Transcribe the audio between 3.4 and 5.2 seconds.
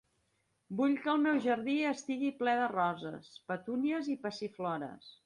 petúnies i passiflores.